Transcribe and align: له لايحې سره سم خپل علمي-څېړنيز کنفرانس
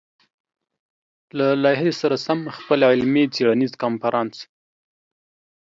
له 1.37 1.47
لايحې 1.63 1.91
سره 2.01 2.15
سم 2.25 2.39
خپل 2.57 2.79
علمي-څېړنيز 2.91 3.71
کنفرانس 3.83 4.35